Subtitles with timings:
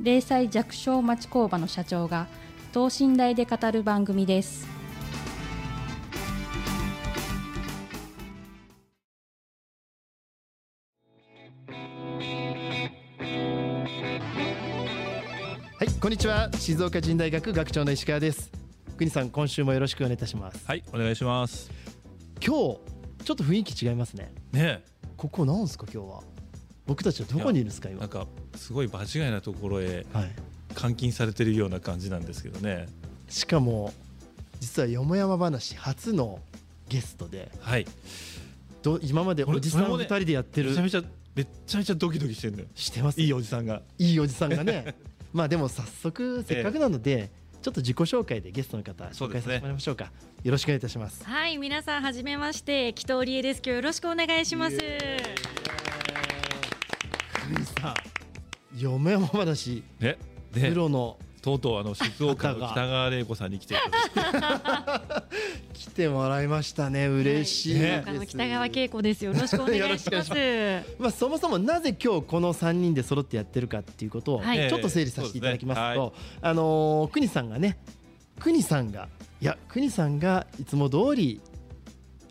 [0.00, 2.28] 零細弱小町工場の社長が
[2.72, 4.66] 等身大で語る番組です
[15.78, 16.50] はい、こんにちは。
[16.52, 18.50] 静岡人大学学長の石川です。
[18.96, 20.66] 国さん、今週もよろしくお願いいたします。
[20.66, 21.70] はい、お願いします。
[22.44, 22.80] 今日、
[23.24, 24.32] ちょっと雰囲気違いますね。
[24.50, 24.82] ね
[25.16, 26.22] ここなんですか、今日は。
[26.84, 28.00] 僕たちはどこにいるんですか、え、今。
[28.00, 28.26] なんか
[28.58, 30.30] すごい場違いなところへはい。
[30.80, 32.86] 監禁されてるような感じなんですけどね。
[33.28, 33.92] しかも、
[34.60, 36.40] 実はよもやま話初の
[36.88, 37.86] ゲストで、はい。
[38.82, 41.02] ど今までおじさん二それもね人でやってる、めちゃめちゃ
[41.34, 42.66] めっちゃめちゃドキドキしてるのよ。
[42.74, 43.20] してます？
[43.20, 43.82] いいおじさんが。
[43.98, 44.94] いいおじさんがね。
[45.32, 50.10] まあでも早速、せっかくなので、ちょっと自己紹介でゲストの方、紹介させてもらいましょうか。
[50.44, 51.24] よろしくお願いいたします。
[51.24, 53.56] はい、皆さんはじめまして、紀藤理恵です。
[53.58, 54.78] 今日よろしくお願いします。
[54.78, 54.88] 国
[57.64, 57.94] さん、
[58.76, 60.18] よもやま話、ね。
[60.52, 63.76] でプ、ロのとうとうあの静岡の北川玲子さんに来て。
[65.72, 69.24] 来てもらいましたね嬉しいです、ねあの北川景子です。
[69.24, 70.32] よろしくお願いします。
[70.98, 77.78] まあ、そもそもなぜ今日この3人で揃ってやってるかっていうことをはいちょっと整理させていただきますと、ええそうあのー国さんがね
[78.40, 79.08] 国さんが
[79.40, 81.40] いや国さんがいつも通り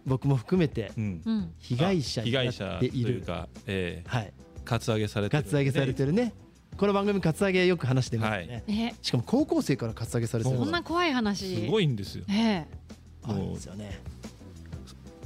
[0.05, 1.21] 僕も含めてうん。
[1.25, 4.33] うん、被害者にな被害者っている、というか、ええはい、
[4.67, 5.43] カツアゲされてる。
[5.43, 6.33] カツアゲされてるね。
[6.75, 10.57] この番組カツアゲよく話してますね、え、しかも高校生からカツアゲされてる。
[10.57, 11.55] こんな怖い話。
[11.55, 12.25] すごいんですよ。
[12.29, 12.65] え
[13.23, 14.01] あるんですよね。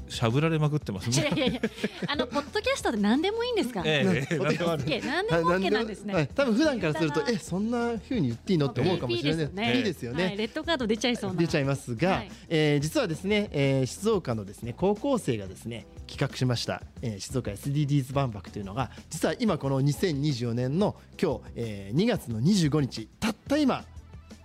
[0.08, 1.24] しゃぶられまくってますえ。
[1.24, 1.38] いやね。
[1.38, 1.62] いやいや、
[2.08, 3.82] あのポッドキャストで何でもいいんですか？
[3.84, 4.38] ええ。
[4.38, 6.30] 何でも OK なんですはいね。
[6.36, 9.78] 多分普段からするとえそんな風に言っていいのって思うかもしれない。
[9.78, 11.40] いいですよね、はい、レッドカード出ちゃいそうな。
[11.40, 12.32] 出ちゃいますが、はい。
[12.50, 23.86] えー実はですね、えー静岡のですね高校生がですね企画しました、えー静岡 SDGs 万博というのが実は今この2024年の今日、えー2月の25日たった今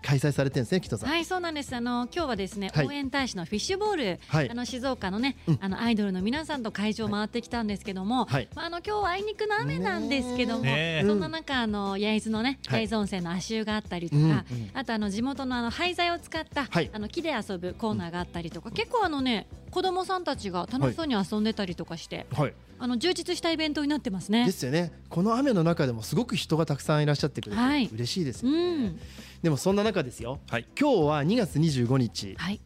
[0.07, 1.11] 開催されてるんですね木戸さん。
[1.11, 1.75] はい、そうなんです。
[1.75, 2.87] あの今日はですね、はい。
[2.87, 4.51] 応援大使のフィッシュボール、はい。
[4.51, 5.59] あの静岡のね、うん。
[5.61, 8.49] あのアイドルの皆さんと会場を回ってきたんですけども、はい。
[8.55, 11.05] まああの今日はあいにくの雨なんですけども、ねえ。
[11.05, 12.83] そんな中あの焼津のね、はい。
[12.83, 16.91] 焼津温泉の足湯があったりとか、うんうんあとあの地元のあの廃材を使った、はい。
[16.93, 24.45] あの木で遊ぶコーナーがあったりとか、結構あのね子供さんたちが楽しそうに遊んでたりとかして、はい、あの充実したイベントになってますね。
[24.47, 24.53] で。
[24.53, 24.93] すよね。
[25.09, 27.89] この雨の中でもすごく人がたくさんいらっしゃってくれて、はい。
[27.93, 29.01] 嬉しいですうよね、ん、
[29.43, 30.41] でもそんな中ですよ。
[30.51, 30.67] はい。
[30.79, 32.35] 今日は2月25日。
[32.37, 32.61] はい。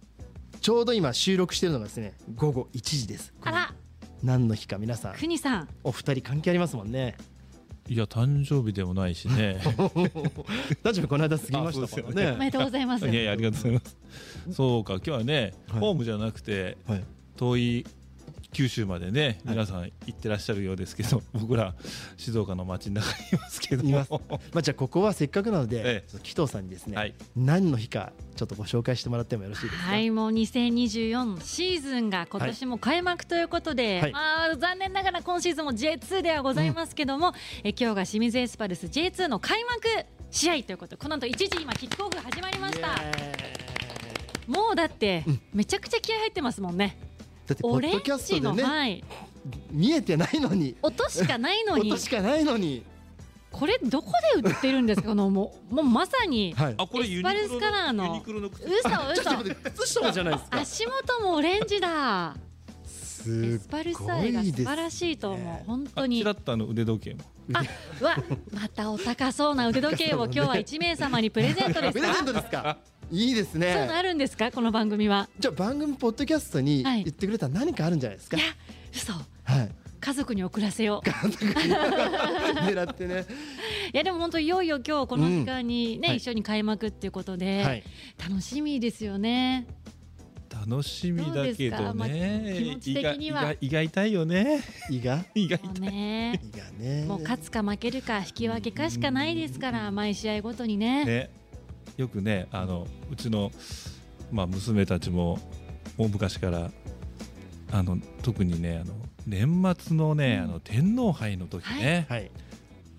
[0.61, 3.33] ちょうど今収録してるのがですね午後1時です。
[3.43, 3.75] あら、
[4.23, 5.15] 何の日か皆さん。
[5.15, 7.17] 国さん、お二人関係ありますもんね。
[7.89, 9.61] いや誕生日でもないしね。
[10.85, 13.09] 大丈夫この間過ぎましたからあそうですよおめでとうございます。
[13.09, 13.97] いやいやありがとうございます。
[14.53, 15.81] そうか今日はね、はい。
[15.81, 17.05] ホームじゃなくてはい。
[17.37, 17.87] 遠い
[18.53, 19.55] 九州までねはい。
[19.55, 21.75] 皆さん行ってらっしゃるようですけど、僕ら
[22.17, 23.89] 静岡の街の中にいますけど。
[23.89, 24.11] います。
[24.11, 24.19] ま
[24.57, 26.11] あじゃあここはせっかくなので、ええ。
[26.11, 27.15] ちょっと紀藤さんにですね、はい。
[27.37, 29.83] 何の日かちょっとご紹介してもらってもよろしいですか？
[29.83, 34.13] はい、もう2024シーズンが今年も開幕ということで、はい。
[34.13, 37.33] まあ残念ながら今シーズンも J2 ではございますけども、
[37.63, 40.97] え今日が清水エスパルス J2 の開幕試合ということ。
[40.97, 43.01] で、この後1時今キックオフが始まりました。
[44.47, 45.25] もうだって、
[45.55, 46.97] めちゃくちゃ気合入ってますもんね。
[47.51, 49.05] だってポッオレンドキャストジの、でね、はい、
[49.73, 52.85] 見えてないのに音しかないのに音、しかないのに、
[53.51, 54.13] これどこ
[54.43, 56.55] で売ってるんですか、 このもうもうまさに。
[56.57, 60.61] はい、あこれエスパルスカラーのユニクロの靴嘘ちょっと嘘待って靴下もじゃないですか。
[60.61, 62.37] 足元もオレンジだ。
[62.87, 65.67] すエスパルス愛が素晴らいしいと思う。
[65.67, 66.31] 本当あにちら。
[66.31, 67.63] っとあの腕時計もあ、
[68.01, 68.17] うわ、
[68.53, 72.41] またお高そうな腕時計を今日は1名様にプレゼントです プレゼントか。
[72.41, 72.79] ですか？
[73.11, 73.93] いいですそういうのね。
[73.93, 75.29] あるんですか、この番組は。
[75.39, 78.37] じゃあ番組ポッドキャストにはい言ってくれたら何かあるんじゃないですか？
[78.37, 78.47] いや、
[78.95, 79.13] 嘘。
[79.13, 79.71] はい。
[80.01, 81.09] 家族に送らせよう。
[81.11, 83.27] 狙ってね。
[83.93, 87.83] いや、でも本当いよいよ今日この時間にね、はい一緒に開幕っていうことで、はい。
[88.27, 89.67] 楽しみですよね。
[90.49, 91.95] 楽しみだけどどうですか？
[91.95, 94.61] まあね気持ち的には胃が痛いよね
[94.91, 95.25] 胃が？
[95.35, 96.41] 胃がもう痛いね。
[96.55, 97.05] 胃がね。
[97.07, 101.05] もう勝つか負けるか引き分けかしかないですから、毎試合ごとにね。
[101.05, 101.31] ね
[102.01, 103.51] よくねあのうちの、
[104.33, 105.39] まあ、娘たちも
[105.99, 106.71] 大昔から
[107.73, 108.95] あの特にねあの
[109.27, 112.31] 年末のね、あの天皇杯の時ね、はい。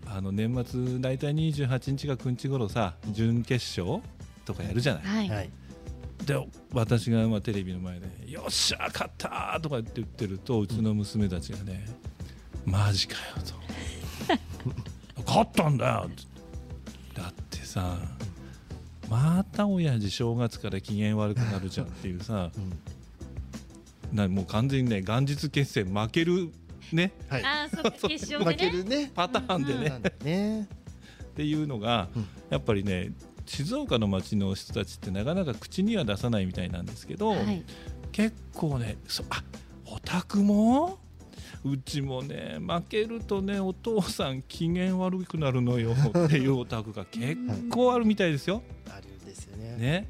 [0.06, 4.02] ああの年末大体28日か9日頃さ準決勝
[4.46, 5.50] とかやるじゃない、はい、はい。
[6.26, 11.86] で私がまあテレビの前で「よっしゃ勝った!」とかって言ってるとうちの娘たちがね
[12.66, 13.20] 「マジかよ」
[15.16, 16.10] と「勝ったんだよ」
[17.16, 17.98] だってさ
[19.12, 24.16] また親父正月から機嫌悪くなるじゃんっていうさうん。
[24.16, 26.50] なもう完全にね元日決戦負ける
[26.94, 27.12] ね。
[27.28, 27.44] はい。
[27.44, 29.12] あーそう 決勝負けでねるね。
[29.14, 29.74] パターンで
[30.24, 32.28] ね、っていうのが、うん。
[32.50, 33.12] やっぱりね
[33.46, 37.64] 静岡の町の人たちってなかなか口には出さないみたいなんですけど、はい。
[38.14, 39.44] 結構ねそあ
[39.88, 41.00] オタクも
[41.64, 47.38] うちもね負けるとねお父さん機嫌悪くなるのよっていうオタクが結
[47.70, 48.64] 構あるみたいですよ。
[48.90, 49.76] あるんですよね。
[49.78, 50.08] ね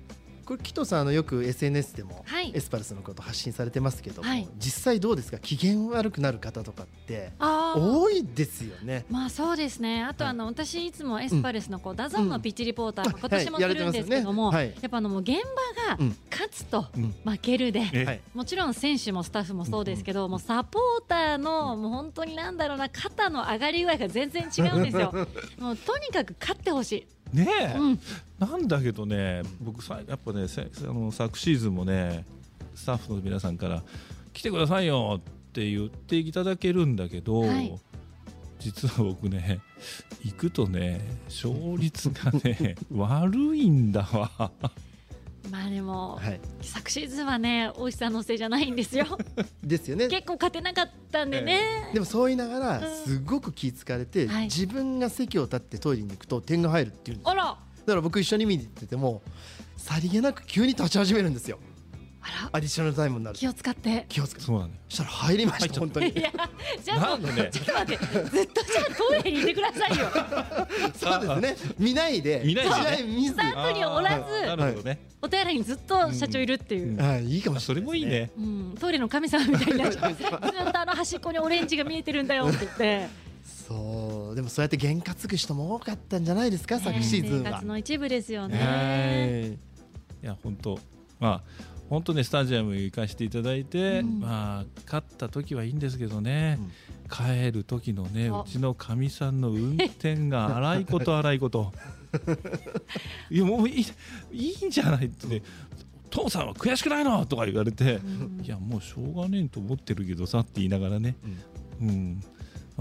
[0.51, 2.51] これ紀藤さんあのよく SNS でもはい。
[2.53, 4.45] エスパルスのこと発信されてますけども、はい。
[4.59, 5.37] 実際どうですか？
[5.39, 9.05] 機嫌悪くなる方とかって多いですよね。
[9.09, 10.03] まあそうですね。
[10.03, 13.19] あとあの、私いつもエスパルスのこう DAZN のピッチリポーター、うん。
[13.19, 14.65] 今年もするんですけども、はい。
[14.65, 14.73] やね。
[14.73, 14.81] はい。
[14.81, 16.17] やっぱあのもう現場がうん。
[16.29, 17.15] 勝つとうん。
[17.23, 18.21] 負けるで、えはい。
[18.33, 25.13] もちろん選手もスタッフもそうですけど、もうサポーターのもう本当になんだろうな肩の上がり具合が全然違うんですよ。
[25.59, 27.07] もうとにかく勝ってほしい。
[27.33, 27.99] ねえ、うん、
[28.39, 32.25] なんだけどね僕さやっぱねせあの昨シーズンもね
[32.75, 33.83] スタッフの皆さんから
[34.33, 37.77] 来てくださいよって言っていただけるんだけど、はい。
[38.61, 39.59] 実は僕ね
[40.23, 44.51] 行くとね勝率がね 悪いんだわ
[45.51, 46.39] まあでも、はい。
[46.61, 49.05] 昨シーズンはね大石さんのせいじゃないんですよ。
[49.61, 50.07] ですよね。
[50.07, 51.91] 結構勝てなかったんでね。
[51.93, 54.43] でもそう言いながらうんすごく気ぃつかれて、はい。
[54.45, 57.43] 自分が席を立ってトイレに行くと点が入るっていうんですあら。
[57.43, 59.21] だから僕一緒に見に行ってても
[59.75, 61.59] さりげなく急に立ち始めるんですよ
[62.51, 63.35] アディショナルタイムになる。
[63.35, 64.05] と気を使って。
[64.09, 64.45] 気をつけて。
[64.45, 66.09] そうなのしたら入りました本当に。
[66.09, 66.31] いや
[66.83, 67.49] じゃあもう、なんでね？
[67.51, 68.05] ちょっと待って。
[68.05, 70.09] ずっとじゃあトイレにいてくださいよ。
[70.95, 71.73] そうですね。
[71.79, 73.13] 見ないで見ないでね。
[73.13, 73.33] 見ず。
[73.33, 76.93] スタッフにおらずなるほどね、お手洗いにずっと社長いるっていう。
[76.93, 77.01] うん。
[77.01, 78.69] はいいいかもあそれしれないですもいいね。
[78.71, 80.13] うん、トイレの神様みたいになっちゃう。
[80.13, 83.07] ずっとあの端っこにオレンジが見えてるんだよって言って、
[83.67, 84.35] そう。
[84.35, 87.49] でもそうやって験担ぐ人も多かったんじゃないですか昨シーズンは。
[87.49, 88.57] 生活の一部ですよね。
[88.57, 89.71] はい
[90.23, 90.79] いや本当。
[91.19, 94.21] まあ本当ねスタジアム行かせていただいて、うん。
[94.21, 96.71] まあ勝った時はいいんですけどね、うん。
[97.09, 98.43] 帰る時のねあ。
[98.43, 101.73] うちのかみさんの運転が荒いこと荒いこと。
[103.29, 103.85] いやもういい
[104.31, 105.41] いいんじゃないってね
[106.09, 107.25] 父さんは悔しくないの？
[107.25, 111.17] とか言われて、うんいやもうしょうがねえと思ってるけどさって言いながらね、
[111.81, 112.23] うん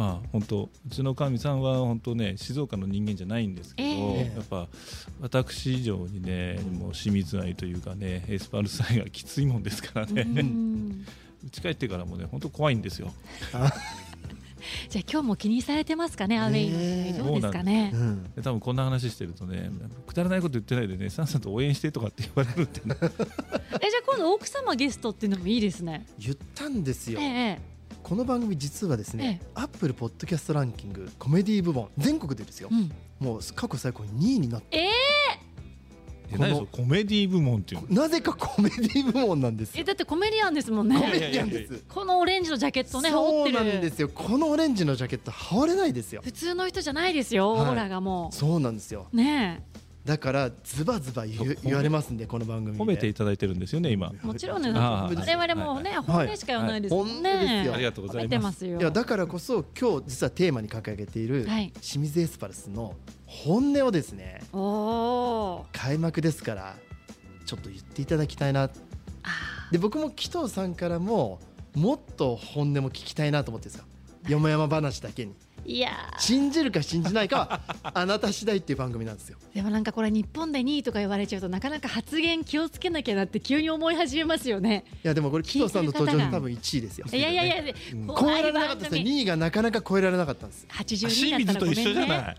[0.01, 4.33] まあ本当うちのかみさんは本当ね静岡の人間じゃないんですけど、ええ。
[4.35, 4.67] やっぱ
[5.21, 11.07] 私以上にねもう清水愛というかねエスパルス愛がきついもんですからね、ううん。
[11.51, 13.13] ち帰ってからもね本当怖いんですよ。
[14.89, 16.71] じゃあ今日も気にされてますかね、アウェイ
[17.11, 17.91] えどうですかね？
[17.93, 17.97] う。
[17.99, 18.25] ん。
[18.35, 19.71] で多分こんな話してるとね
[20.07, 22.97] くだらないこと言ってないでねさんさんと応援してとかって言われるってね。
[23.03, 23.13] えじゃあ
[24.07, 26.07] 今度奥様ゲストっていうのもいいですね。
[26.19, 27.21] 言ったんですよ。
[27.21, 27.80] ええ
[28.11, 32.69] この番組実はですねえアップルポッドキャストランキングコメディ部門全国でですよ。
[32.69, 32.91] うん、
[33.25, 34.79] もう過去最高2位になって。
[34.79, 34.89] え
[36.33, 36.37] え。
[36.37, 38.03] 何それコメディ部門っていうの？
[38.03, 39.83] なぜかコメディ部門なんですよ。
[39.83, 41.21] えだってコメディアンですもんコメね。
[41.21, 41.85] ディアンです。
[41.89, 43.91] このオレンジのジャケットね羽織ってそうなんでる。
[43.95, 44.09] すよ。
[44.09, 46.21] このオレンジのジャケット羽織れないですよ。
[46.25, 47.69] 普通の人じゃないですよ、はい。
[47.69, 49.07] オーラがもそうなんですよ。
[49.13, 49.17] う。
[49.17, 49.63] ね
[50.05, 52.83] だからズバズバ言言われますんでこの番組で。
[52.83, 54.13] 褒めていただいてるんですよね今。
[54.23, 56.03] え、もちろんね、あ我ー々もね、はい。
[56.03, 57.13] 本音しか言わないですもんはい。
[57.13, 57.65] 本音ですね。
[57.67, 57.75] よ。
[57.75, 58.29] ありがとうございます。
[58.29, 58.81] 褒めてますよ。
[58.81, 61.71] いやだからこそ今日実はテーマに掲げているはい。
[61.81, 62.95] 清水エスパルスの
[63.27, 65.79] 本音をですねおおー。
[65.79, 66.75] 開幕ですから
[67.45, 68.65] ちょっと言っていただきたいな。
[68.65, 68.71] あ
[69.71, 71.39] で僕も紀藤さんからも
[71.75, 73.87] もっと本音も聞きたいなと思ってるんですよ
[74.29, 75.33] よもやま話だけに。
[75.33, 77.61] ーいや信じるか信じないかは
[77.95, 79.37] あなた次第っていう番組なんですよ。
[79.53, 84.85] ー でもなんかこれ日本で2位とか言われちゃうとなかなか発言気をつけなきゃなって急に思い始めますよね。
[85.05, 87.07] いやでもこれ紀藤さんの登場で多分1位ですよ。
[87.13, 87.55] いやいやいや、
[87.93, 89.19] うん超えられなかったですね番組。
[89.19, 92.09] 2位がなかなか超えられなかったんです82清になったらごめん水と一緒じゃね。
[92.09, 92.37] ない。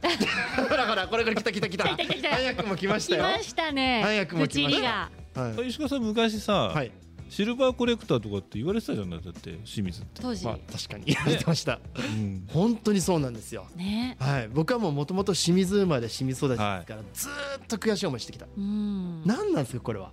[0.69, 1.83] ほらほらこれから来た来た来た。
[1.89, 2.29] 来た来た来た。
[2.29, 3.23] 早くも来ましたよ。
[3.23, 4.01] 来ましたね。
[4.03, 5.09] 早くも来ました。
[5.35, 5.69] はい。
[5.69, 6.91] 石川さん昔さ、はい
[7.31, 11.05] シルバーコレクターとかって言われてたじゃないだって清水って、当時、まあ確かに。
[11.05, 11.79] 言われてました。
[11.95, 12.43] うん。
[12.51, 13.67] 本当にそうなんですよ。
[13.77, 14.17] ね。
[14.19, 14.49] はい。
[14.49, 18.47] 僕はもうもともと清水生まれ清水育ちですからずーっと悔しい思いしてきた。
[18.57, 19.23] うん。
[19.25, 20.11] 何なんですかこれは？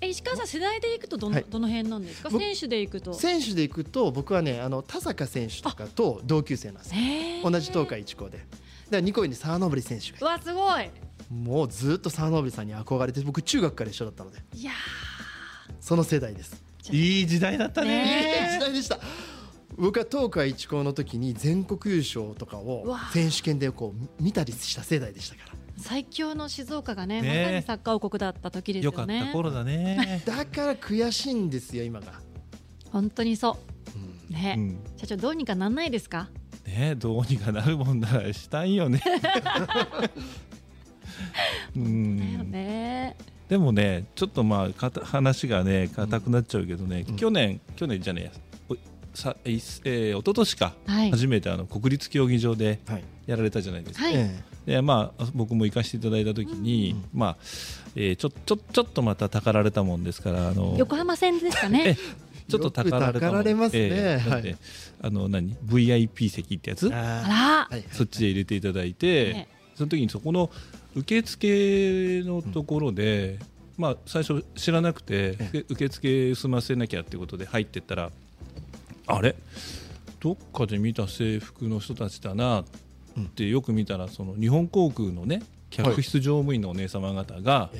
[0.00, 1.44] え石川さん世代でいくとどの、はい。
[1.50, 2.30] どの辺なんですか？
[2.30, 3.12] 僕選手でいくと。
[3.12, 6.94] 選手でいくと僕はねあの田坂選手とかと同級生なんです
[7.44, 8.38] 同じ東海一高で。
[8.38, 8.48] だか
[8.92, 10.84] ら2個上に沢登選手がわすごい。
[10.84, 10.92] て
[11.30, 14.38] もうずっと沢登さんに憧れて僕中学から一緒だったので。
[14.54, 14.72] いや
[15.88, 16.62] その世代です。
[16.90, 17.88] いい時代だったね。
[17.88, 18.98] ねいい時代でした。
[19.78, 25.52] 僕は東海一高の時に全国優勝とかを選手権でこう見たりした世代でしたから。
[25.78, 30.22] 最強の静岡がねねまさにサッカー王国だった時ですよかよねった頃だね。
[30.26, 32.12] だから悔しいんですよ今が、
[32.92, 33.56] 本当にそう。
[34.28, 34.34] うん。
[34.36, 34.78] ね、うん。
[34.98, 36.28] 社長どうにかなんないですか？
[36.66, 39.02] ねどうにかなるもんならしたいよね。
[41.74, 43.16] うだよんね
[43.48, 47.16] でもねちょっとまあかた話がね硬くなっちゃうけどね、うん。
[47.16, 48.48] 去年去年じゃねえ
[49.14, 51.10] さえー、一昨年か、はい。
[51.10, 53.04] 初めてあの国立競技場ではい。
[53.26, 54.06] やられたじゃないですか。
[54.06, 57.36] はい、えでまあ、僕も行かせていただいた時に、うんまあ
[57.96, 61.96] えーちょちょちょっとまたたかられたもんですからあの横浜戦ですかね。
[62.48, 63.42] ちょっとたかられたもん。
[63.42, 64.56] えーはい。
[65.02, 66.88] あの何？VIP 席ってやつ？
[66.88, 70.50] えあそっちで入れていただいて、ねその時にそこの
[70.94, 73.38] 受付のところで、
[73.76, 78.10] まあ、最初知らなくて、え受付済ませなきゃってことで入ってったら
[79.06, 79.36] あれ？
[80.20, 82.64] どっかで見た制服の人たちだなっ
[83.34, 87.70] てよく見たらその日本航空のね客室乗務員のお姉様方が、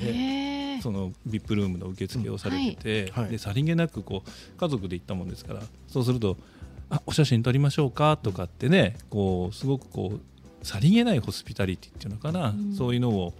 [0.81, 6.37] その VIP ルームの受付をされてて、でさりげなくこう家族で行ったもんですからそうすると
[6.89, 10.19] 「あお写真撮りましょうか」とかってねこうすごくこう
[10.63, 12.73] さりげないホスピタリティっていうのかな、うん。
[12.73, 13.33] そういうのを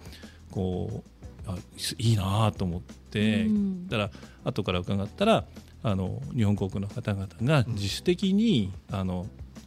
[0.50, 1.02] こ
[1.46, 3.88] うあすいいなと思って、うん。
[3.88, 4.10] だから
[4.44, 5.44] 後から伺ったら
[5.82, 9.26] あの日本航空の方々が自主的に、あの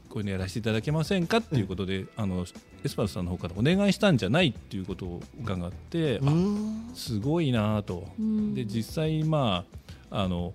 [0.10, 2.46] こういうのやらせていただけませんかっていうことで、あの
[2.84, 6.92] エスパルスさんの方からお願いしたんじゃないっていうことを伺って、うあん。
[6.94, 8.08] すごいなと。
[8.20, 8.54] うん。
[8.54, 9.66] で実際ま
[10.12, 10.54] ああの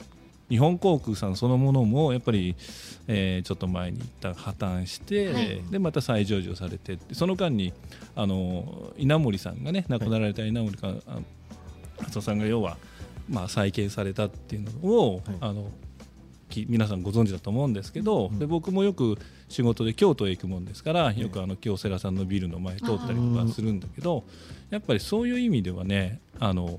[0.49, 2.57] 日本航空さんそのものもやっぱり、
[3.07, 5.63] えーちょっと前に一旦破綻して、はい。
[5.71, 7.73] でまた再上場されてその間に
[8.15, 11.19] あの稲森さんがね亡くなられた稲森か、あ
[12.01, 12.77] 松尾さんが要は、
[13.29, 15.23] まあ、再建されたっていうのを、はい。
[15.41, 15.71] あの
[16.49, 18.39] き皆さんご存知だと思うんですけど、うん。
[18.39, 24.25] で僕もよく仕事で京都へ行くもんですからよくあの京セラさんのビルの前通ったりとかするんだけど
[24.71, 26.79] やっぱりそういう意味ではねあの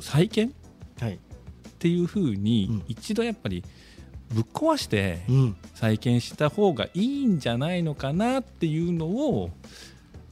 [0.00, 0.67] 再建はい
[1.78, 2.82] っていうふうにうん。
[2.88, 3.62] 一度やっぱり
[4.34, 5.56] ぶっ壊してうん。
[5.74, 9.50] 再建した方がいいんじゃないのかなっていうのを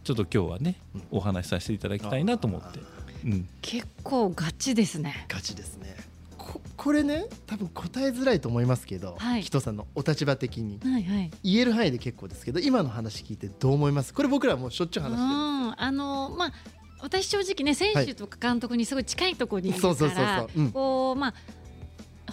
[0.03, 1.03] ちょっと今日はねうん。
[1.13, 2.81] お話しさせていただきたいなと思って、
[3.25, 5.25] うん、結構ガチですね。
[5.29, 5.95] ガチですね。
[6.37, 9.43] ここれね多分答えづらいと思いますけど、はい。
[9.43, 10.81] 人さんのお立場的に。
[10.83, 11.31] はいはい。
[11.45, 14.13] 言える範囲で結構ですけど今の話聞いてどう思います？
[14.13, 15.29] これ僕らもうしょっちゅう話してるう
[15.71, 15.75] ん。
[15.77, 16.53] あのまあ
[17.01, 21.35] 私正直ね選手とか監督にすごい近いところにいるからこうまあ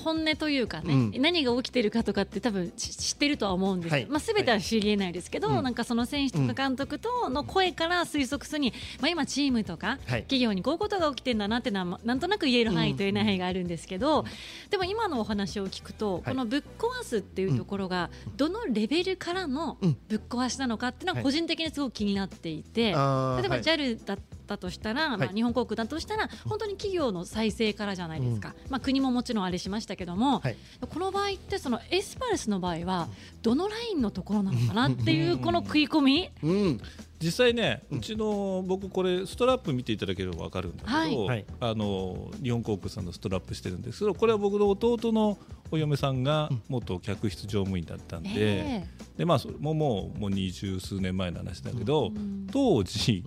[0.04, 1.22] 本音というかね、うん。
[1.22, 3.92] 何が起きてるかとかって多分知知ってるとは思うんです。
[3.92, 4.06] よ、はい。
[4.10, 5.64] まあ、全ては知りえないですけど、はい。
[5.64, 10.22] なんかその選手とか監督との声から推測するに、まあ、今チームとかはい。
[10.24, 14.26] 企業にこういうことが起きてるんだなっていうのはまあなんとなく言える範囲と言えない範囲があるんですけど、
[14.70, 19.98] でも今のお話を聞くと、このぶっ壊すっていうところがどのレベルからのうん。
[20.10, 21.24] ぶっ壊しなのかっていうのははい。
[21.24, 22.82] 個人的にすごく気になっていて。
[22.84, 24.24] 例えば JAL だった
[24.58, 30.58] としたら、まあ、はい日本航空だとしたら本当に企業の再生からじゃないですか、まあ、国ももちろんあれしましたけども、はい。
[30.90, 33.08] この場合ってそのエスパルスの場合は
[33.42, 36.82] どのラインのところなのかなっていうこの食い込み、うん
[37.24, 41.16] 実際ねうちの僕これストラップ見ていただければ分かるんだけど、はい。
[41.16, 41.46] はい。
[41.62, 45.38] あの日本航空さんのストラップしてるんですけどこれは僕の弟の
[45.72, 48.88] お嫁さんが元客室乗務員だったんで,、え
[49.18, 52.48] でまあ、それももうもう二十数年前の話だけど、うん。
[52.52, 53.24] 当時、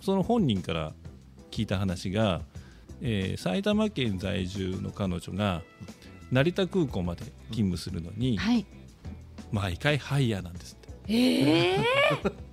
[0.00, 0.92] その本人から
[1.50, 2.42] 聞いた話が、
[3.00, 5.62] えー埼玉県在住の彼女が
[6.32, 8.66] 成田空港まで勤務するのに、はい。
[9.52, 11.14] 毎回ハイヤーなんですって。
[11.14, 12.32] えー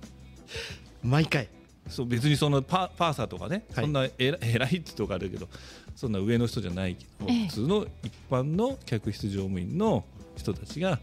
[1.04, 1.48] 毎回。
[1.88, 3.84] そう別にそのパパーサーとかね、はい。
[3.84, 5.48] そんな 偉いってとかあるけど
[5.94, 7.46] そんな上の人じゃないけど、ええ。
[7.46, 10.04] 普通の一般の客室乗務員の
[10.36, 10.98] 人たちが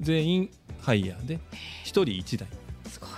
[0.00, 0.50] 全員
[0.80, 1.38] ハイヤーで
[1.84, 2.48] 一人一台。
[2.88, 3.10] すごい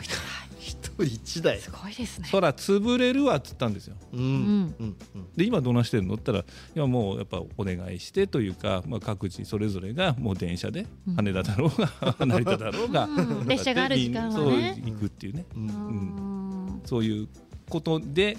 [0.99, 1.58] 一人一台。
[1.58, 2.28] すごいですね。
[2.30, 3.96] そら潰れるわっつったんですよ。
[4.12, 4.20] うん。
[4.20, 4.75] ん。
[4.78, 4.96] うん。
[5.14, 5.26] うん。
[5.37, 6.14] で今どうなしてるの？
[6.14, 11.14] って言ったら今もうやっぱお願いしてというか、まあ、各自それぞれがもう電車でうん。
[11.16, 13.49] 羽田だろうが 成田だろうが、うん。
[13.49, 14.34] 列車がある時間はね。
[14.34, 15.46] そう行くっていうね。
[15.56, 15.62] うん。
[15.62, 16.82] うん。
[16.84, 17.28] そういう
[17.68, 18.37] ことで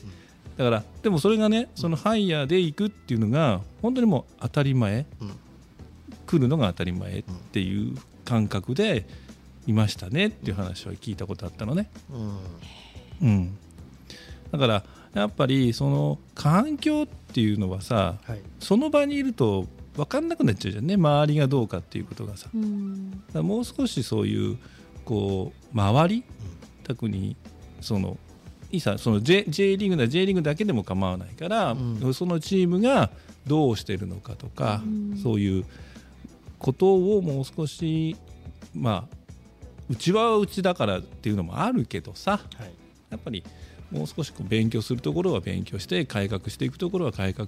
[0.58, 5.06] だからでもそれがねそのハイヤーで行くっていうのが本当にもう当たり前。
[5.22, 5.32] うん。
[6.26, 7.96] 来るのが当たり前っていう
[8.26, 9.06] 感覚で
[9.66, 11.90] いましたねっていう話は聞いたことあったのね。
[13.22, 13.28] うん。
[13.28, 13.58] うん、
[14.52, 18.42] だからやっぱりその環境っていうのはさはい。
[18.60, 20.96] その場にいると分かんなくなっちゃうじゃんね。
[20.96, 22.50] 周りがどうかっていうことがさ。
[22.54, 23.24] うん。
[23.34, 24.58] らもう少しそういう
[25.06, 26.24] こう周り？
[26.84, 27.38] 特に
[27.80, 28.18] その
[28.72, 32.14] いいさその J, J リーグなら J リーグだけでも構わないから、うん。
[32.14, 33.12] そのチームが
[33.46, 35.18] どうしてるのかとか、うん。
[35.22, 35.66] そういう
[36.58, 38.18] ことをもう少し
[38.74, 39.23] まあ
[39.90, 42.74] うちはうちだからっていうのもあるけどさはい。
[43.10, 43.44] やっぱり
[43.92, 47.48] もう少しこう勉強するところは勉強して改革していくところは改革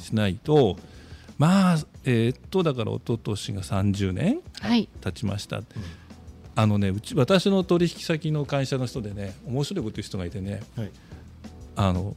[0.00, 0.78] しないと
[1.38, 4.88] まあえーっとだから一昨年が30年はい。
[5.00, 5.62] 経ちました、
[6.54, 10.90] あのねうち私の取引先の会社の人でね面白いこと言う人がいてねはい。
[11.76, 12.16] あの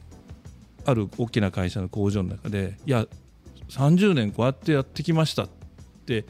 [0.84, 3.06] ある大きな会社の工場の中でいや
[3.68, 5.48] 30年こうやってやってきましたっ
[6.06, 6.24] て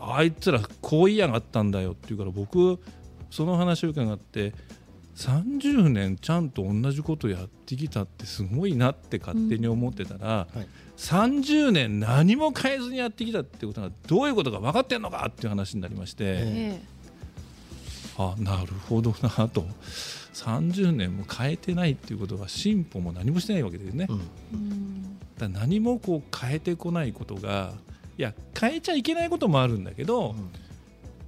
[0.00, 2.78] あいつらこう言いやがったんだよって言うから僕
[3.30, 4.52] その話を伺って
[5.16, 10.66] 30年ちゃんと同じことやってきたってすごいなって勝手に思ってたら、はい。
[10.96, 16.82] 30年何も変えずにやってきたってことがどういうことか分かってんのかっていう話になりまして、ええ。
[18.16, 19.66] あなるほどなと。
[20.34, 24.06] 30年も変えてないっていうことは進歩も何もしてないわけですね。
[24.52, 25.18] うん。
[25.36, 27.74] だ何もこう変えてこないことが
[28.18, 30.34] いや変えちゃいけないこともあるんだけど、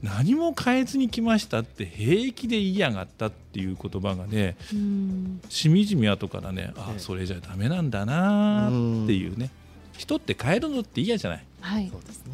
[0.03, 5.41] 何も変えずに来ましたって平気で言いやがったっていう言葉がねうん。
[5.49, 6.99] しみじみ後からねあええ。
[6.99, 8.71] それじゃダメなんだなっ
[9.07, 9.51] ていうね。
[9.97, 11.45] 人って変えるのって嫌じゃない？
[11.61, 11.89] はい。
[11.93, 12.33] そうですね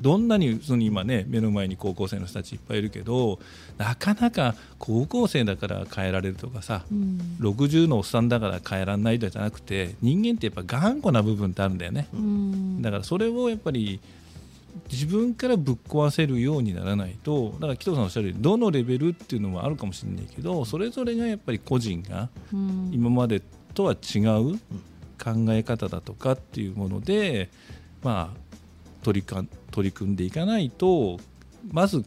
[0.00, 3.38] どんなにその今ね目の前に高校生の人たちいっぱいいるけど
[3.78, 7.18] なかなか高校生だから変えられるとかさうん。
[7.40, 12.08] 60のおっさんだから変えられないじゃなくて人間ってやっぱ頑固な部分ってあるんだよね。
[12.12, 12.82] うん。
[12.82, 14.00] だからそれをやっぱり
[14.90, 22.90] 自分からぶっ壊せるようにならないとだから紀藤さんおっしゃるようにどのレベルっていうのもあるかもしれないけどそれぞれがやっぱり個人がうん。
[22.92, 23.42] 今まで
[23.74, 24.58] とは違う
[25.22, 27.50] 考え方だとかっていうもので
[28.02, 28.50] まあ
[29.02, 31.18] 取りか取り組んでいかないと
[31.70, 32.04] まず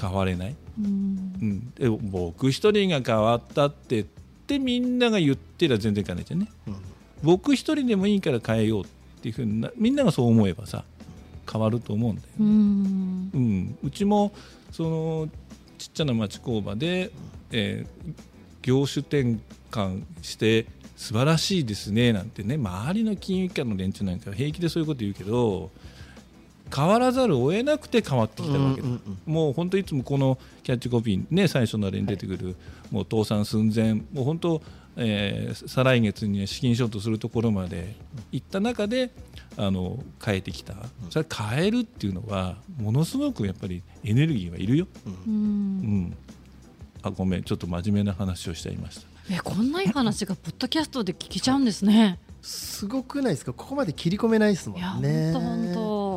[0.00, 1.32] 変われない、うん。
[1.40, 4.04] うん、で僕一人が変わったってっ
[4.46, 6.48] てみんなが言ってりゃ全然いかないじゃんね。
[6.66, 6.76] うん。
[7.22, 8.86] 僕一人でもいいから変えようっ
[9.20, 10.84] ていうふうになみんながそう思えばさ
[11.50, 12.34] 変わると思うんだよね。
[12.40, 13.30] うん。
[13.34, 14.32] うん、うちも
[14.70, 15.28] その
[15.78, 17.10] ちっちゃな町工場で、
[17.50, 18.14] えー
[18.68, 19.38] 業種転
[19.70, 22.56] 換して素晴らしいですねなんてね。
[22.56, 25.70] 周りの金融機関の連中なんかは平気でそういうこと言うけど
[26.74, 32.56] 変わらざるを得なくて変わってきたわけだ、うんうんもう本当いつもこのキャッチコピーね最初のあれに出てくる、
[32.90, 34.62] もう倒産寸前もう本当、
[34.96, 37.94] えー再来月には資金ショートするところまで
[38.32, 39.10] 行った中で
[39.56, 40.74] あの変えてきた。
[41.10, 45.12] それ変えるっていうのはものすごくやっぱりエネルギーはいるよ、うん。
[45.12, 46.00] ううん。
[46.02, 46.16] ん、
[47.02, 49.06] あごめんちょっと真面目な話をしちゃいました。
[49.30, 52.18] えこんないい話がポッドキャストで聞けちゃうんですね。
[52.40, 53.52] すごくないですか？
[53.52, 56.07] ここまで切り込めないですもいやんね本当本当。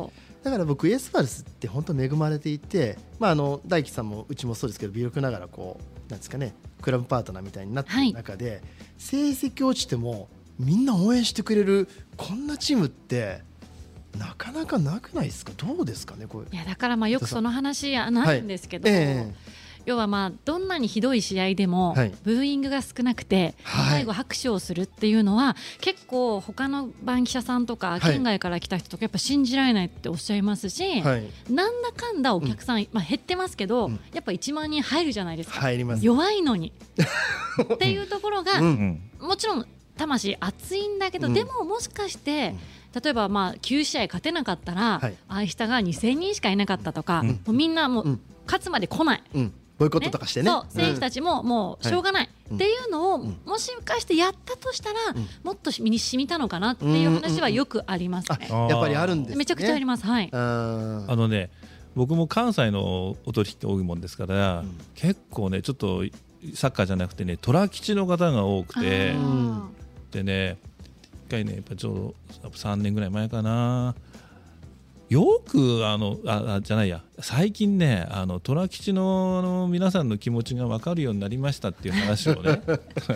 [0.42, 8.60] だから僕エスパルスって本当恵まれていて、まあ、あの大樹さんもうちもそうですけど微力ながらこうなんですかねクラブパートナーみたいになってる中で、
[8.98, 10.28] 成績落ちても
[10.58, 13.42] みんな応援してくれるこんなチームって
[14.18, 15.52] なかなかなくないですか？
[15.56, 16.46] どうですかねこれ。
[16.52, 19.32] いやだからまあよくその話あなるんですけど、え
[19.86, 22.14] 要はまあどんなにひどい試合でも、はい。
[22.22, 23.90] ブーイングが少なくて、はい。
[23.90, 28.00] 最後拍手をするっていうのは結構他の番記者さんとかい。
[28.00, 34.00] 県外から来た人とかやっぱ信じられないっておっしゃいますし、なんだかんだお客さん、まあ、減ってますけど、うん。
[34.12, 36.04] やっぱ1万人入るじゃないですか、入ります。
[36.04, 36.72] 弱いのに。
[37.74, 39.66] っていうところが、もちろん
[39.96, 41.34] 魂熱いんだけど、うん。
[41.34, 42.54] でももしかして、
[43.02, 45.14] 例えばまあ9試合勝てなかったら、はい。
[45.28, 47.28] ああいう人が2000人しかいなかったとか、うん。
[47.28, 48.20] もうみんなもう、うん。
[48.46, 49.22] 勝つまで来ない。
[49.76, 50.50] うんボイコットとかしてね。
[50.50, 52.56] そう選手たちももうしょうがない、うん。
[52.56, 53.40] っていうのを、うん。
[53.44, 55.26] もしかしてやったとしたら、うん。
[55.42, 58.48] もっと身に染みたのかなっていう話はよくありますね。
[58.50, 59.36] あやっぱりあるんですね。
[59.36, 60.06] めちゃくちゃあります。
[60.06, 60.28] はい。
[60.32, 61.50] ああのね
[61.94, 64.78] 僕も関西のお取引って多いもんですから、うん。
[64.94, 66.04] 結構ねちょっと
[66.54, 69.14] サッカーじゃなくてね虎吉の方が多くて
[70.10, 70.58] でね
[71.26, 71.94] 一回ねやっぱちょう
[72.42, 73.94] ど3年ぐらい前かな
[75.12, 77.02] よくあのああじゃないや。
[77.20, 82.62] 最近ねあの虎吉のあの皆さんの気持ちが分かるようになりましたっていう話をね。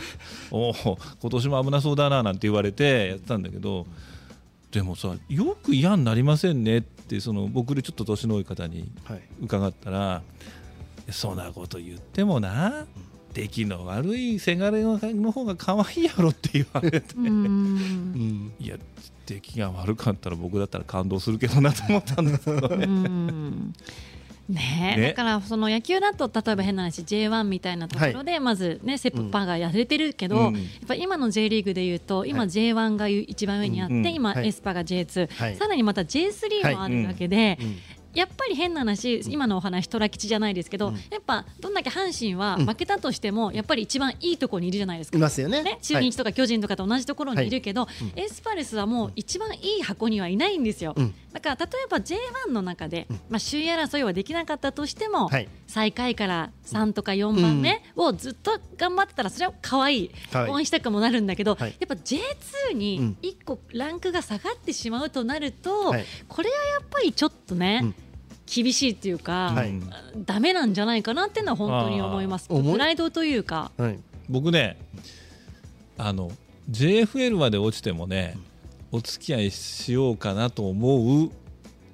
[0.52, 3.86] おお今年も危なそうだななんて言われてやってたんだけど。
[4.72, 9.22] でもさよく嫌になりませんねってその僕よりちょっと年の多い方にはい。
[9.40, 10.22] 伺ったら
[11.10, 12.84] そんなこと言ってもな
[13.36, 14.96] 出来の悪いせがれの
[15.30, 16.96] 方が可愛いやろって言われて。
[16.98, 18.52] うーん。
[18.58, 18.76] いや
[19.26, 22.86] 出来が悪かったら僕だったら感動するけどなと思ったんですけどうね。
[22.86, 23.74] ん。
[24.48, 25.08] ねえね。
[25.08, 30.54] だからその野球だと例えば変な話 J1 みたいなところでまずねセップパーがやれてるけど、うん。
[30.54, 32.48] やっぱ今の J リーグでいうと今はい。
[32.48, 34.48] J1 が一番上にあって、うん今はい。
[34.48, 35.56] エスパが J2、はい。
[35.56, 37.76] さらにまた J3 もあるわけで、うん
[38.16, 40.94] やっぱり変な話、今のお話虎吉じゃないですけど、うん。
[40.94, 42.66] やっぱどんだけ阪神はうん。
[42.66, 45.18] 負けたとしても、やっぱり一番いいところにいるじゃないですか。
[45.18, 45.20] い。
[45.20, 45.62] ますよね。
[45.62, 47.50] ね、中日とか巨人とかと同じところにい。
[47.50, 48.18] るけど、うん。
[48.18, 51.14] エスパルスはもう一番いい箱にはいないんですよ、うん。
[51.32, 53.16] だから例えば J1 の中で、うん。
[53.28, 55.48] まあ、首位争いはできなかったとしても、はい。
[55.66, 60.10] 最下位から3とか4番目をずっと頑張ってたらそれは可愛いい。
[60.48, 61.76] 応援したくもなるんだけど、はい。
[61.78, 66.04] やっぱ J2 に1個ランクが下がってしまうとなると、はい。
[66.28, 67.94] これはやっぱりちょっとね、うん
[68.46, 69.70] 厳しいっていうか、はい。
[69.70, 69.90] うん
[70.24, 72.48] ダメなんじゃないかなっていうのは本当に思います。
[72.48, 73.98] プライドというか、はい。
[74.28, 74.78] 僕ね
[75.98, 76.30] あの
[76.70, 78.36] JFL まで落ちてもね
[78.90, 81.30] お付き合いしようかなと思う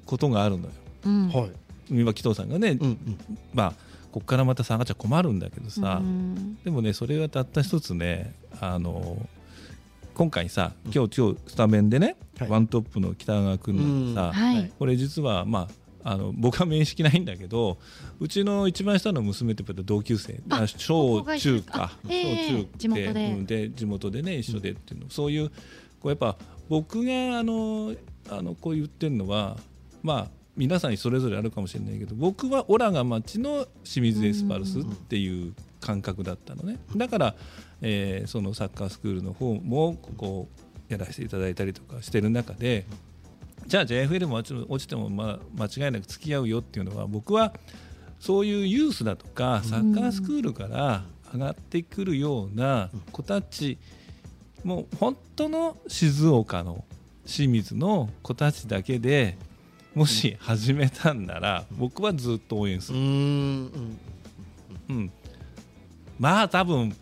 [0.06, 0.72] ことがあるのよ。
[1.06, 1.28] うん。
[1.28, 1.50] はい。
[1.90, 2.98] 今紀藤さんがね、うんうん。
[3.52, 3.72] まあ
[4.12, 6.58] ここからまた下がっちゃ困るんだけどさ、うん。
[6.62, 9.16] でもねそれはたった一つねあの
[10.14, 12.48] 今回さ今日今日スタメンでね、はい。
[12.48, 14.72] ワントップの北川君がさ、はい。
[14.78, 17.78] これ実はまああの僕は面識ないんだけど
[18.18, 20.40] うちの一番下の娘って同級生。
[20.50, 22.48] あ小中か、ええ。
[22.48, 23.32] 小中地元で。
[23.32, 25.54] うんで地元でね一緒でっていうの、そういうこ
[26.04, 26.36] うやっぱ
[26.68, 27.94] 僕があの
[28.28, 29.56] あのこう言ってるのは
[30.02, 36.78] まあ皆さんにそれぞれあるかもしれないけど僕はオラが町の清水エスパルスっていう感覚だったのね。
[36.96, 37.34] だから、
[37.80, 40.48] えーそのサッカースクールの方もこ
[40.88, 42.86] うやらせていただいたりとかしてる中で
[43.66, 47.52] じゃあ JFL も落ちてもまあ間違いなく付き合うよっていうのは僕は
[48.18, 53.78] そういうユースだとかサッカースクールから上がってくるような子たち
[54.64, 56.84] もう本当の静岡の
[57.26, 59.36] 清水の子たちだけで
[59.94, 63.98] もし始めたんなら僕はずっと応援する、うんうん
[64.88, 65.12] うん、
[66.18, 66.94] まあ多分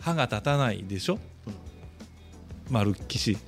[0.00, 1.18] 歯が立たないでしょ、
[2.70, 3.38] 丸っきし、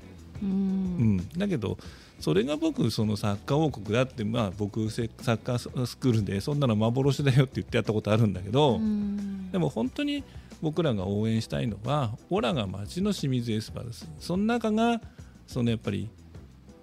[0.42, 1.76] ううんん、だけど
[2.20, 9.50] それが僕そのサッカー王国だってまあ僕せサッカースクールでそんなの幻だよって言ってやったことあるんだけど、うん。
[9.50, 10.24] でも本当に
[10.62, 14.08] 僕らが応援したいのはオラが町の清水エスパルス。
[14.18, 15.00] その中が
[15.46, 16.08] そのやっぱり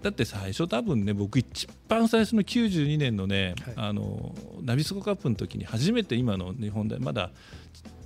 [0.02, 3.74] だって最初多分ね僕一番最初の92年のね、はい。
[3.78, 7.32] あのナビスコカップの時に初めて今の日本大まだ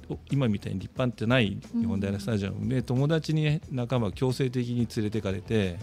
[0.09, 5.77] お今みたいに立派じゃない日本大のスタジアムで、友達に仲間を強制的に連れてかれて、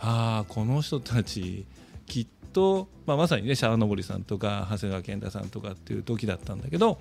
[0.00, 1.66] ああこの人たち
[2.06, 6.98] きっと、まあ、まさにねシャアノボリさんとか長谷川健太さんとかっていう時だったんだけど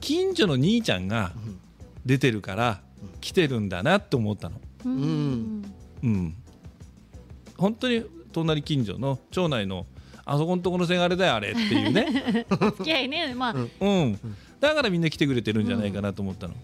[0.00, 1.32] 近所の兄ちゃんが
[2.04, 2.80] 出てるから
[3.20, 4.60] 来てるんだなって思ったの。
[4.84, 5.74] うん。
[6.02, 6.34] うん、
[7.56, 9.86] 本当に隣近所の町内の
[10.24, 12.44] あそこのところのせがれだよあれっていうね、
[12.76, 14.18] 付き合いね、まあ、うん、
[14.60, 16.54] だからみんな来てくれてるんじゃないかなと思ったの、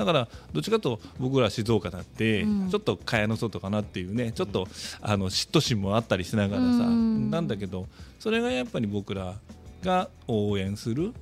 [0.00, 2.70] だからどっちかというと僕ら静岡だって、うん。
[2.70, 4.66] ちょっと蚊帳の外かなっていうねちょっと
[5.02, 7.30] あの嫉妬心もあったりしながらさ、うん。
[7.30, 7.86] なんだけど
[8.18, 9.34] それがやっぱり僕ら
[9.82, 11.12] が応援する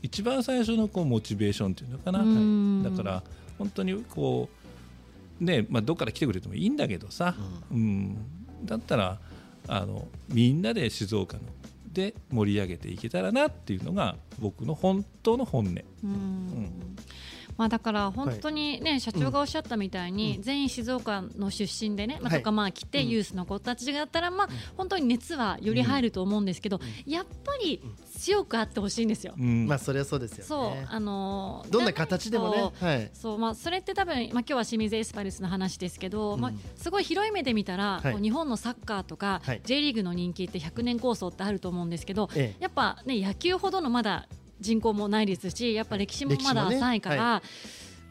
[0.00, 2.82] 一番最初のこうモチベーションっていうのかな、うん。
[2.82, 3.22] だから
[3.58, 4.48] 本当にこ
[5.38, 7.34] うねまあどっから来てくれてもいいんだけどさ、
[7.70, 8.16] うん。
[8.64, 9.18] だったら
[9.68, 11.42] あのみんなで静岡の
[11.92, 15.78] で盛り上げていけたらなっていうのが僕の本当の本音。
[16.02, 16.96] うん
[17.56, 23.08] まあ、だから本当にね、社長がおっしゃったみたいに、全員静岡の出身でね、まあ、はいとかまあ来てうん。
[23.08, 27.80] ユースの子たちがやったら、まあ、本当に熱はより入ると思うんですけど、やっぱり
[28.18, 29.34] 強くあってほしいんですよ。
[29.38, 29.66] うん。
[29.66, 30.44] まあそれはそうですよね。
[30.44, 32.58] そうあのーどんな形でもね。
[32.58, 33.10] そうはい。
[33.12, 39.60] そうまあ、それって多分、まあ、今日は清水エスパルスの話ですけど、まあ、すごい広い目で見たら、日本のサッカーとか、はい。
[39.64, 42.62] J リーグの人気って100年構想ってあると思うんですけど、ええ。
[42.62, 44.26] やっぱ、ね、野球ほどのまだ
[44.62, 47.42] 人口もないですしやっぱ歴史もまだ浅いから、は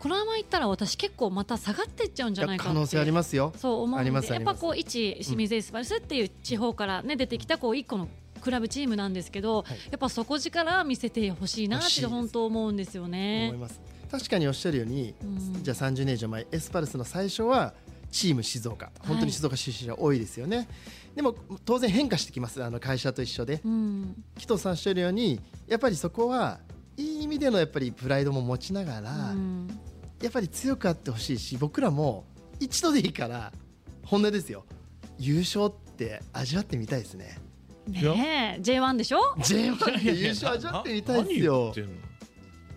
[0.01, 3.53] このままいったら私結構また下がっていっちゃうんじゃないか可能性ありますよ。
[3.55, 8.07] そう思うありのでやっぱこう一清水エスパルスっていう地方から、ね、出てきたこう一個の
[8.41, 9.77] クラブチームなんですけど、はい。
[9.91, 13.49] やっぱ底力見せてほしいなって本当思うんですよね。
[13.51, 13.61] 思い。
[13.61, 13.79] ます。
[14.09, 15.25] 確かにおっしゃるようにう
[15.59, 15.63] ん。
[15.63, 17.75] じゃあ30年以上前エスパルスの最初は
[18.11, 18.91] チーム静岡。
[19.07, 20.67] 本当に静岡出身が多いですよね、
[21.15, 22.63] でも当然変化してきます。
[22.63, 23.61] あの会社と一緒で。
[23.65, 24.23] うん。
[24.37, 26.59] 紀藤さんおっしゃるようにやっぱりそこは
[26.97, 29.67] いい意味でのやっぱりプライドも持ちながら、うん。
[30.21, 32.25] やっぱり強くあってほしいし僕らも
[32.59, 33.51] 一度でいいから
[34.05, 34.65] 本音ですよ。
[35.17, 37.39] 優勝って味わってみたいですね。
[37.87, 38.61] ねえ。
[38.61, 41.73] J1 でしょ？J1 で優勝味わってみたいですよ。
[41.75, 42.10] 何言ってんの？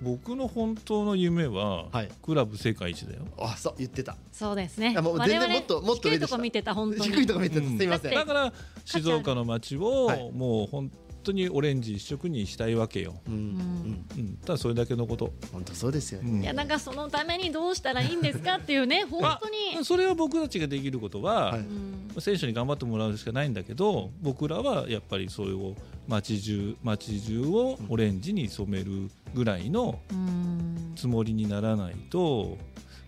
[0.05, 2.09] 僕の本当の夢は、はい。
[2.23, 3.23] クラブ世界一だよ。
[3.38, 4.17] あそう言ってた。
[4.31, 4.95] そうですね。
[4.97, 7.11] あもう全然もっともっと低いとこ見てた本当に。
[7.11, 8.11] 低いとこ見てた、うんすいません。
[8.12, 8.53] だだから
[8.85, 10.31] 静岡の街を、はい。
[10.33, 10.90] もう本
[11.25, 13.35] 当にオレンジ一色にしたいわけよ、うん。
[13.35, 14.07] うん。
[14.17, 16.43] うん、ただそれだけのこと、本当そうですよね、うん。
[16.43, 21.61] いやなんかそのためにどうしたらいいんですかっていうね 本当に、それは僕たちができることは、はい。
[21.61, 25.75] うん選手に頑張ってもらうしかないんだけど僕らはやっぱりそれを
[26.07, 30.93] 街中街中をオレンジに染めるぐらいのうん。
[30.95, 32.57] つもりにならないと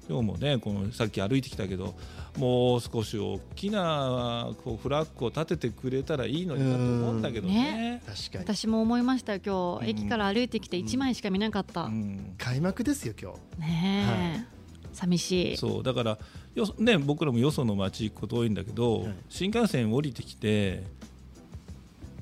[0.08, 1.94] 今日もねこのさっき歩いてきたけど
[2.38, 8.02] もう少し大きなこうフラッグを立ててくれたらいいのになと思うんだけどね。
[8.06, 8.56] 確かに。
[8.56, 12.34] 私も思いましたよ今日、うん駅から歩いてきて1枚しか見なかった、うん。
[12.38, 13.60] 開幕ですよ今日。
[13.60, 14.44] ねえ、
[14.92, 15.56] 寂しい。
[15.56, 16.18] そうだから
[16.54, 19.14] よ、ね、僕らもよその町行くこと多いんだけど、はい。
[19.28, 20.84] 新幹線降りてきて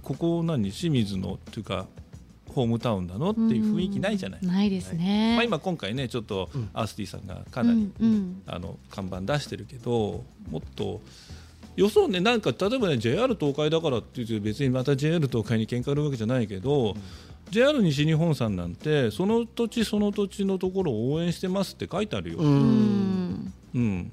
[0.03, 0.71] ここ何？
[0.71, 1.87] 清水のっていうか
[2.55, 4.41] ホームタウンなのっていう雰囲気ないじゃない。
[4.43, 4.49] うん。
[4.49, 6.71] ないですね、まあ、今今回ねちょっとうん。
[6.73, 8.43] アースティさんがかなり、うんうん。
[8.47, 11.01] あの看板出してるけどもっと
[11.77, 16.95] よそねなんか例えばね JR 東海だからって言って別にまた JR 東海に喧嘩売るわけじゃないけど、
[17.51, 22.39] JR 西日本さんなんてその土地その土地のところを応援してますって書いてあるよ。
[22.39, 23.31] ううん。
[23.31, 24.13] んうん。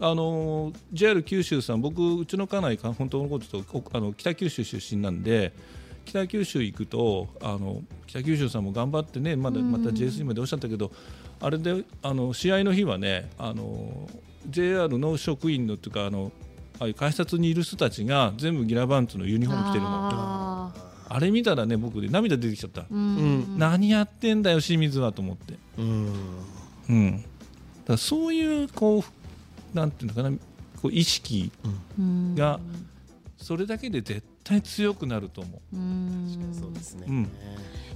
[0.00, 5.52] あのー JR 九州さん僕うちの家内か本当のこととおあの北九州出身なんで
[6.04, 9.70] 北九州行くとあの北九州さんも頑張ってねまだうん。
[9.70, 10.92] また J3 までおっしゃったけど
[11.40, 14.08] あれであの試合の日はねあの
[14.48, 16.32] JR の職員のっていうかあの
[16.78, 19.88] ああいう改札にいる人たちが全部ギラバンツのユニフォーム着てるの。
[19.90, 20.72] あ
[21.08, 23.58] あれ見たらね僕で涙出てきちゃった、ーうん。
[23.58, 25.54] 何やってんだよ清水はと思って。
[25.78, 26.12] うん。
[26.88, 27.28] うん、だか
[27.88, 29.04] らそういうこ
[29.74, 30.36] うなんていうのかな
[30.80, 31.52] こう意識
[31.98, 32.34] うん。
[32.34, 32.58] が
[33.36, 35.76] それだけで絶対強くなると思う。
[35.76, 36.54] うん。
[36.58, 37.30] そうですね、うん。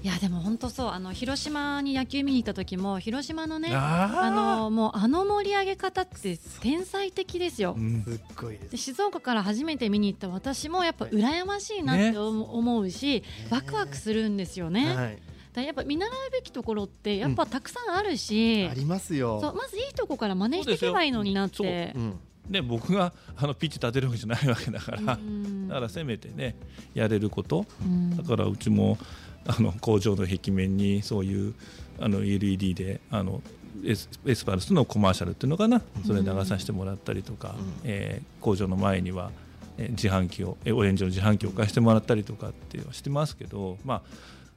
[0.02, 0.88] いやでも本当そう。
[0.90, 7.74] あの広島に野球見に行った時も広島のねああのもうあの盛り上げ方って天才的ですよ。
[7.76, 8.02] ー、うん。
[8.04, 8.70] すっごいです。
[8.72, 14.86] で静岡から初めて見に行った私もやっぱ羨ましいなって思うし、ワクワクするんですよね。
[14.86, 19.40] だかはやっぱ見習うべきところってやっぱたくさんあるし、ありますよ。
[19.40, 21.92] そうまずいいとこから真似していけばいいのになって。
[21.96, 21.98] う。
[21.98, 25.68] んね、僕が あのピッチ立てるわけじゃないわけだから、うん。
[25.68, 26.54] だからせめてね
[26.94, 27.66] やれること。
[27.82, 28.16] うん。
[28.16, 28.98] だからうちも
[29.46, 31.54] あの工場の壁面にそういう
[32.00, 33.42] あの LED であの
[33.84, 35.82] エスエスパルスのコマーシャルっていうのかな。
[36.06, 37.64] それ流させてもらったりとか、うん。
[37.84, 39.30] えー工場の前には、
[39.78, 44.02] えー自販機をえオレンジの自販機を置かしてもらったりとかっていうのはしてますけどまあ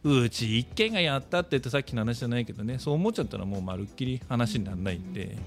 [0.04, 5.38] うち一軒がやったって言ってさっきの話じゃないけどねそう思っちゃったらもうまるっきり話にならないんで、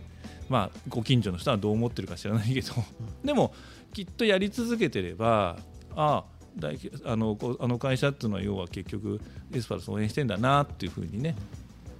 [0.53, 2.75] まあご近所の人はどう思ってるか知らないけど、
[3.25, 3.55] でも
[3.95, 5.57] きっとやり続けてれば
[5.97, 9.19] ああ大あのこうあの会社っていうのは要は結局
[9.51, 11.37] エスパルスを応援してんだなっていうふうにね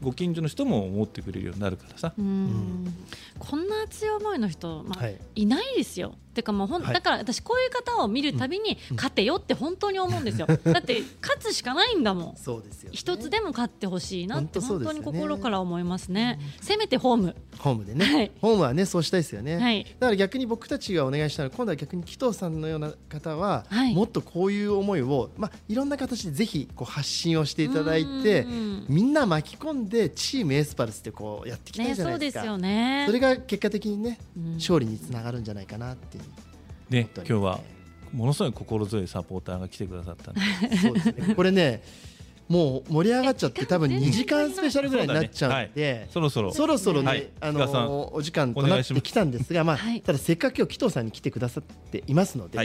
[0.03, 2.13] ご近所の人も思ってくれるようになるからさ。
[2.19, 2.93] うん。
[3.39, 5.19] こんな熱い思いの人、まあはい。
[5.37, 6.15] い、ないですよ。
[6.33, 6.95] てかもうほん、はい。
[6.95, 10.47] だから私こういう方を見るたびに勝てよって本当に思うんですよ。
[10.65, 12.37] だって勝つしかないんだもん。
[12.37, 16.39] そうですよ、ね、一つでも勝ってほしいなって本当に心から思いますね。
[16.61, 17.37] せめてホーム。
[17.59, 18.31] ホームでね、はい。
[18.41, 19.85] ホームはねそうしたいですよね、はい。
[19.85, 23.95] だから逆に僕たちがお願いしたのは今度は逆に紀藤さんのような方は、はい。
[23.95, 33.05] もっとこういう思いを、まあ、いろんな形でぜひこう発信をしていただいてうんみんな巻き込んでチームエスパルスってこうやっていきたいね、じゃないでか、そうですすよね。
[33.07, 34.55] それが結果的にねうん。
[34.55, 36.22] 勝利につながるんじゃないかなっていう
[36.93, 37.61] ね今日は
[38.13, 40.77] ものすごい心強いサポーターが来てくださったんで。
[40.77, 41.35] そうですね。
[41.35, 41.83] これね
[42.53, 46.53] もう盛り上がっちゃってえ多分時間2時間スペシャルぐらいになっちゃうんで、そろそろ。
[46.53, 47.31] そろそろね、はい。
[47.41, 52.59] あのーお時間となってきたんですが、まあはいただせっかく今日紀藤さんに来てくださっていますので、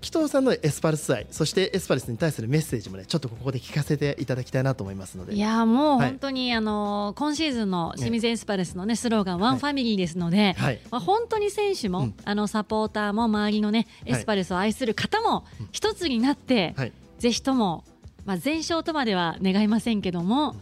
[0.00, 5.32] 紀藤さんのエスパルス愛そしてエスパルスに対するメッセージもねちょっとここで聞かせていただきたいなと思いますので。
[5.32, 10.80] えいやもうはい本当に、あの今シーズンの清水エスパルスのねスローガン、ワンファミリーですので、はい。
[10.92, 12.14] まあ、本当に選手も、うん。
[12.24, 16.92] あのサポーターも周りのねエスパルスを愛する方も一つになって、はい。
[17.18, 17.82] ぜひとも、
[18.28, 20.54] まあ、全勝とまでは願いませんけども、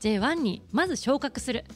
[0.00, 1.66] J1 にまず昇格する、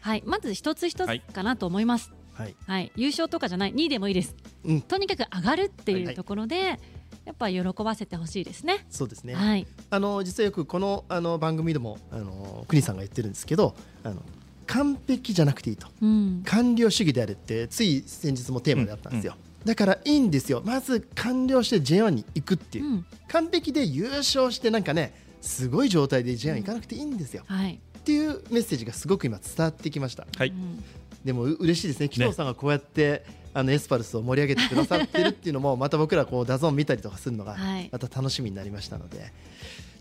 [0.00, 2.54] はい、まず一つ一つかなと思います、はい。
[2.64, 3.74] はい優勝とかじゃない。
[3.74, 4.36] 2位でもいいです。
[4.64, 6.02] うん、とにかく上がるってはい。
[6.02, 6.78] いうところで、
[7.24, 8.86] やっぱ喜ばせてほしいですね。
[8.90, 14.22] そうですね、はい、あの実はよくこのあの番組でもあの国さんが言ってるんですけどあの
[14.68, 15.88] 完璧じゃなくていいと。
[16.00, 19.34] うん、完了主義であるってつい先日もテーマであったんですよ、
[19.64, 20.62] だからいいんですよ。
[20.64, 23.06] まず完了して J1 に行くっていう、うん。
[23.28, 30.26] 完璧で優勝してなんかねすごい状態で J1 行かなくていいんですよ、はい、っていうメッセージがすごく今伝わってきました。
[30.36, 30.48] はい。
[30.48, 30.84] うん。
[31.24, 32.08] でもう嬉しいですね。
[32.08, 33.24] 紀藤さんがこうやって、
[33.54, 37.88] あのエスパルスを盛り上げてくださってるっていうのも また僕らこう DAZN 見たりとかするのがはい。
[37.90, 39.32] また楽しみになりましたので、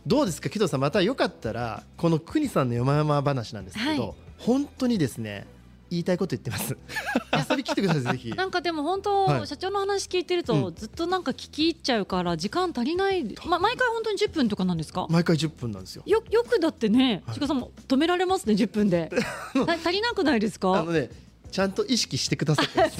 [0.05, 0.49] どうですか？
[0.49, 4.13] 紀藤さんまたよかったらこの国さんの山々話なんですけど、はい。
[4.39, 5.47] 本当にですね
[5.93, 6.75] 言いたいこと言ってます。
[7.49, 8.29] 遊び来てくださいぜひ。
[8.31, 9.47] なんかでも本当、はい。
[9.47, 10.75] 社長の話聞いてると、うん。
[10.75, 15.07] ずっとなんか聞き入っちゃうから時間足りない、ま、毎回本当に10分とかなんですか？
[15.09, 16.03] 毎回10分なんですよ。
[16.05, 17.35] よよくだってね、はい。
[17.35, 19.09] 志賀さんも止められますね10分で。
[19.65, 20.73] た足りなくないですか？
[20.73, 21.09] あのね
[21.53, 22.97] ちゃんと意識してくださってます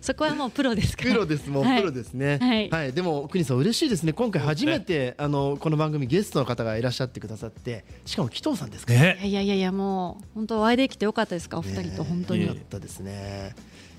[0.00, 1.12] そこはもうプロですから。
[1.12, 1.80] プロですもうはい。
[1.80, 2.68] プロですね。
[2.70, 2.92] はい。
[2.92, 4.12] でも国さん嬉しいですね。
[4.12, 7.84] 今回初めてあのこの番組ゲストの方がいらっしゃってくださって。
[8.04, 8.92] しかも紀藤さんですか。
[8.92, 9.18] ね。
[9.22, 11.48] いやいやいやいやもう本当お会いできてよかったです。
[11.48, 13.54] かお二人と本当に、よかったですね。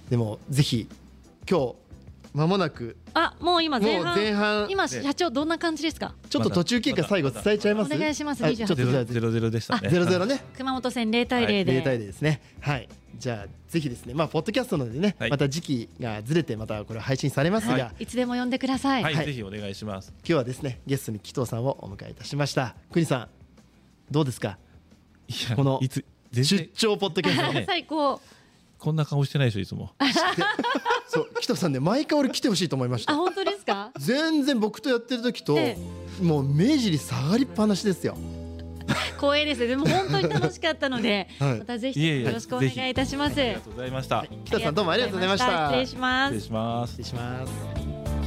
[0.09, 0.87] でもぜひ
[1.49, 1.75] 今日
[2.33, 2.97] 間もなく。
[3.13, 4.67] あもう今前もう半前半。
[4.69, 6.15] 今社長どんな感じですか？
[6.29, 7.93] ちょっと途中経過最後伝えちゃいます？
[7.93, 8.57] お願いしますはい。
[8.57, 9.89] ちょっとじゃあゼロゼロでしたね。
[9.89, 10.43] ゼロゼロね。
[10.57, 12.41] 熊本戦0対0で、0対0ですね。
[12.59, 12.89] はい。
[13.17, 14.13] じゃあぜひですね。
[14.13, 15.29] まあポッドキャストなのでね、はい。
[15.29, 18.07] また時期がずれてまたこれ配信されますが、はい。
[18.07, 19.25] つでも呼んでください、はい、はい。
[19.25, 20.11] ぜひお願いします。
[20.23, 22.75] 日はですねゲストに紀藤さんをお迎えいたしました。
[22.91, 23.27] 国さん
[24.09, 24.57] どうですか？
[25.27, 27.53] いやこのいつ全出然張ポッドキャスト。
[27.53, 28.19] ね 最高
[28.83, 29.91] こんな顔してないでしょいつも。
[31.07, 33.13] そう紀藤さんね毎回俺来てほしいと思いました。
[33.13, 33.91] あ本当ですか？
[33.97, 35.77] 全然僕とやってる時と、え
[36.21, 38.17] もう目尻下がりっぱなしですよ。
[39.17, 39.65] 光栄です。
[39.65, 41.59] でも本当に楽しかったので、 はい。
[41.59, 43.39] またぜいえいえひよろしくお願いいたします。
[43.39, 44.25] ありがとうございました。
[44.43, 45.67] 紀藤さんどうもありがとうございました。
[45.69, 46.35] 失礼します。
[46.35, 46.91] 失礼します。
[46.91, 48.22] 失礼します